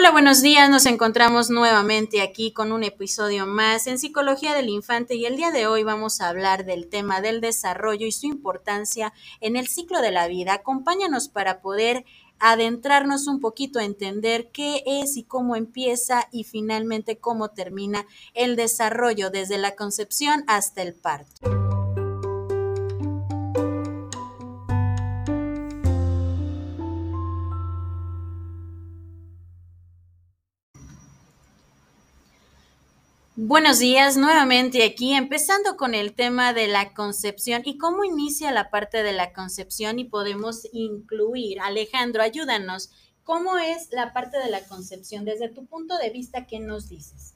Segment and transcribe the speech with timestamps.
[0.00, 0.70] Hola, buenos días.
[0.70, 5.50] Nos encontramos nuevamente aquí con un episodio más en Psicología del Infante y el día
[5.50, 10.00] de hoy vamos a hablar del tema del desarrollo y su importancia en el ciclo
[10.00, 10.54] de la vida.
[10.54, 12.06] Acompáñanos para poder
[12.38, 18.56] adentrarnos un poquito a entender qué es y cómo empieza y finalmente cómo termina el
[18.56, 21.59] desarrollo desde la concepción hasta el parto.
[33.42, 38.68] Buenos días, nuevamente aquí, empezando con el tema de la concepción y cómo inicia la
[38.68, 42.90] parte de la concepción y podemos incluir, Alejandro, ayúdanos,
[43.24, 46.46] ¿cómo es la parte de la concepción desde tu punto de vista?
[46.46, 47.34] ¿Qué nos dices?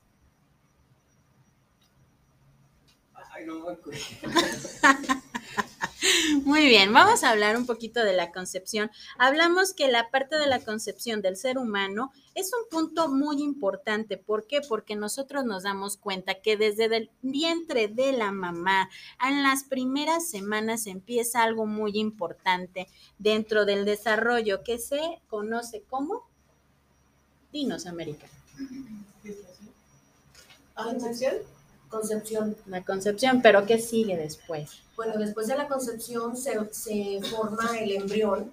[3.32, 3.64] Ay, no
[6.44, 8.90] Muy bien, vamos a hablar un poquito de la concepción.
[9.18, 14.18] Hablamos que la parte de la concepción del ser humano es un punto muy importante.
[14.18, 14.60] ¿Por qué?
[14.60, 18.90] Porque nosotros nos damos cuenta que desde el vientre de la mamá,
[19.26, 26.28] en las primeras semanas empieza algo muy importante dentro del desarrollo que se conoce como
[27.52, 28.26] Dinos América.
[30.74, 31.36] ¿Concepción?
[31.94, 32.56] Concepción.
[32.66, 34.82] La concepción, pero ¿qué sigue después?
[34.96, 38.50] Bueno, después de la concepción se, se forma el embrión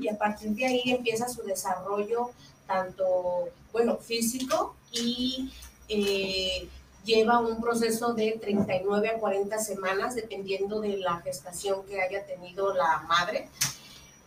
[0.00, 2.30] y a partir de ahí empieza su desarrollo
[2.66, 5.50] tanto, bueno, físico y
[5.88, 6.68] eh,
[7.04, 12.72] lleva un proceso de 39 a 40 semanas dependiendo de la gestación que haya tenido
[12.74, 13.48] la madre.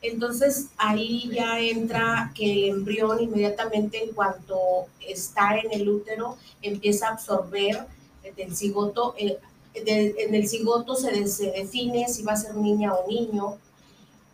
[0.02, 7.08] Entonces ahí ya entra que el embrión inmediatamente en cuanto está en el útero empieza
[7.08, 7.88] a absorber
[8.36, 9.40] del cigoto eh,
[9.86, 13.58] en el cigoto se, define si va a ser niña o niño.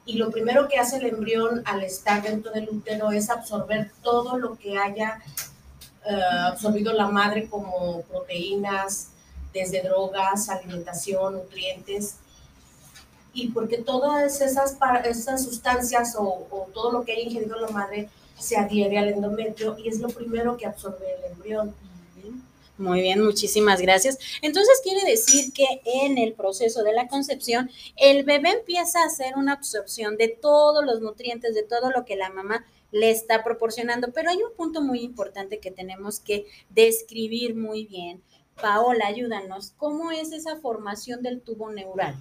[0.06, 4.38] Y lo primero que hace el embrión al estar dentro del útero es absorber todo
[4.38, 5.22] lo que haya
[6.06, 9.10] eh, absorbido la madre como proteínas,
[9.54, 12.16] desde drogas, alimentación, nutrientes.
[13.34, 18.10] Y porque todas esas, esas sustancias o, o todo lo que haya ingerido la madre
[18.38, 21.74] se adhiere al endometrio y es lo primero que absorbe el embrión.
[22.84, 24.20] Muy bien, muchísimas gracias.
[24.42, 29.38] Entonces quiere decir que en el proceso de la concepción, el bebé empieza a hacer
[29.38, 34.12] una absorción de todos los nutrientes, de todo lo que la mamá le está proporcionando.
[34.12, 38.22] Pero hay un punto muy importante que tenemos que describir muy bien.
[38.62, 39.72] Paola, ayúdanos.
[39.78, 42.18] ¿Cómo es esa formación del tubo neural?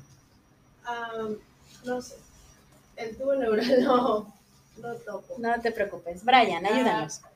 [1.85, 2.15] no sé.
[2.95, 4.33] El tubo neural no,
[4.77, 5.35] no toco.
[5.39, 6.25] No te preocupes.
[6.25, 7.21] Brian, ayúdanos.
[7.25, 7.32] Ah,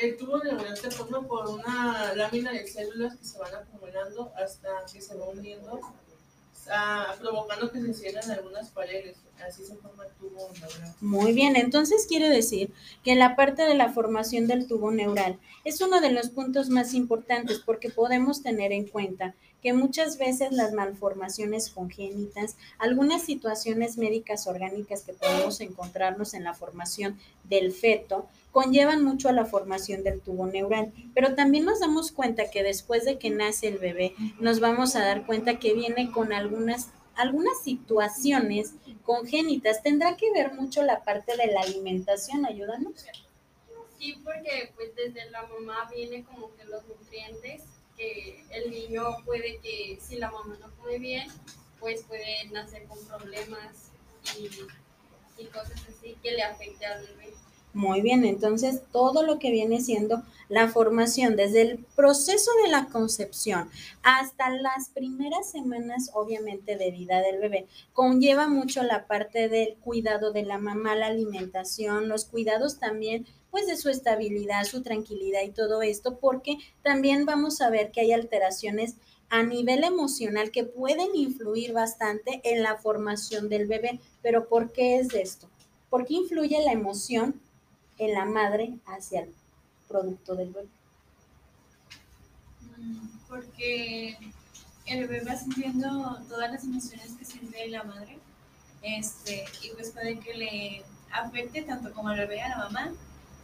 [0.00, 4.68] el tubo neural se forma por una lámina de células que se van acumulando hasta
[4.92, 5.80] que se va uniendo,
[7.20, 9.18] provocando que se cierren algunas paredes.
[9.46, 10.94] Así se forma el tubo neural.
[11.00, 15.80] Muy bien, entonces quiere decir que la parte de la formación del tubo neural es
[15.80, 20.72] uno de los puntos más importantes porque podemos tener en cuenta que muchas veces las
[20.72, 29.02] malformaciones congénitas, algunas situaciones médicas orgánicas que podemos encontrarnos en la formación del feto, conllevan
[29.02, 33.18] mucho a la formación del tubo neural, pero también nos damos cuenta que después de
[33.18, 38.74] que nace el bebé, nos vamos a dar cuenta que viene con algunas algunas situaciones
[39.04, 39.82] congénitas.
[39.82, 42.46] ¿Tendrá que ver mucho la parte de la alimentación?
[42.46, 43.04] Ayúdanos.
[43.98, 47.62] Sí, porque pues desde la mamá viene como que los nutrientes
[47.96, 51.28] que el niño puede que si la mamá no come bien,
[51.80, 53.90] pues puede nacer con problemas
[54.38, 54.48] y,
[55.42, 57.32] y cosas así que le afecte al bebé.
[57.74, 62.86] Muy bien, entonces todo lo que viene siendo la formación desde el proceso de la
[62.86, 63.68] concepción
[64.04, 70.30] hasta las primeras semanas, obviamente, de vida del bebé, conlleva mucho la parte del cuidado
[70.30, 75.50] de la mamá, la alimentación, los cuidados también pues de su estabilidad, su tranquilidad y
[75.50, 78.94] todo esto, porque también vamos a ver que hay alteraciones
[79.30, 83.98] a nivel emocional que pueden influir bastante en la formación del bebé.
[84.22, 85.48] Pero ¿por qué es esto?
[85.90, 87.40] ¿Por qué influye la emoción
[87.98, 89.34] en la madre hacia el
[89.88, 90.68] producto del bebé.
[92.76, 94.18] Mm, porque
[94.86, 98.18] el bebé va sintiendo todas las emociones que siente la madre,
[98.82, 100.82] este, y pues puede que le
[101.12, 102.92] afecte tanto como al bebé a la mamá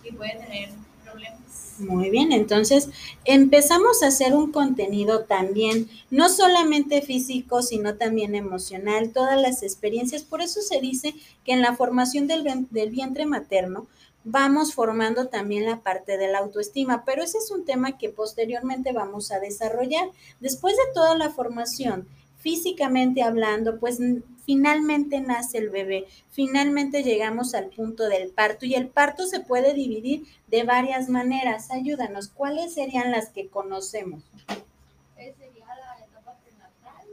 [0.05, 0.70] y puede tener
[1.05, 1.41] problemas.
[1.79, 2.91] Muy bien, entonces
[3.25, 10.23] empezamos a hacer un contenido también, no solamente físico, sino también emocional, todas las experiencias.
[10.23, 11.14] Por eso se dice
[11.44, 13.87] que en la formación del, del vientre materno,
[14.25, 18.93] vamos formando también la parte de la autoestima, pero ese es un tema que posteriormente
[18.93, 20.11] vamos a desarrollar.
[20.41, 22.06] Después de toda la formación
[22.41, 23.99] físicamente hablando, pues
[24.45, 29.75] finalmente nace el bebé, finalmente llegamos al punto del parto y el parto se puede
[29.75, 31.71] dividir de varias maneras.
[31.71, 34.23] Ayúdanos, ¿cuáles serían las que conocemos?
[35.17, 37.07] Eh, sería la etapa prenatal,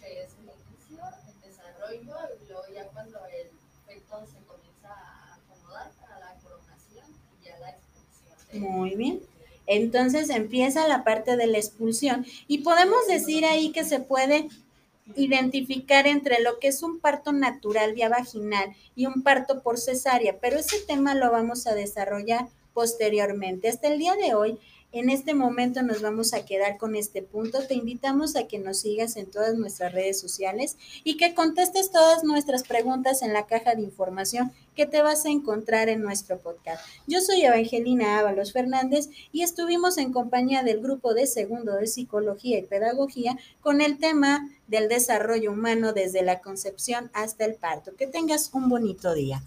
[0.00, 3.48] que es el inicio, el desarrollo, y luego ya cuando el
[3.86, 7.06] feto se comienza a acomodar para la coronación
[7.40, 8.62] y ya la expulsión.
[8.62, 9.20] Muy bien.
[9.68, 14.48] Entonces empieza la parte de la expulsión y podemos decir ahí que se puede
[15.14, 20.38] identificar entre lo que es un parto natural vía vaginal y un parto por cesárea,
[20.40, 23.68] pero ese tema lo vamos a desarrollar posteriormente.
[23.68, 24.58] Hasta el día de hoy
[24.92, 27.66] en este momento nos vamos a quedar con este punto.
[27.66, 32.24] Te invitamos a que nos sigas en todas nuestras redes sociales y que contestes todas
[32.24, 36.82] nuestras preguntas en la caja de información que te vas a encontrar en nuestro podcast.
[37.06, 42.58] Yo soy Evangelina Ábalos Fernández y estuvimos en compañía del grupo de segundo de Psicología
[42.58, 47.94] y Pedagogía con el tema del desarrollo humano desde la concepción hasta el parto.
[47.94, 49.42] Que tengas un bonito día.